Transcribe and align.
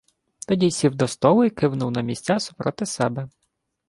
Тоді 0.47 0.71
сів 0.71 0.95
до 0.95 1.07
столу 1.07 1.43
й 1.43 1.49
кивнув 1.49 1.91
на 1.91 2.01
місця 2.01 2.39
супроти 2.39 2.85
себе. 2.85 3.29